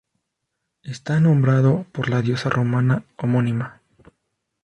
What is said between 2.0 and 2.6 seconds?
la diosa